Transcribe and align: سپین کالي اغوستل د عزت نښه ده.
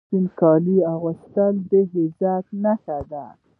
سپین 0.07 0.25
کالي 0.39 0.77
اغوستل 0.93 1.53
د 1.69 1.71
عزت 1.95 2.45
نښه 2.63 2.97
ده. 3.11 3.25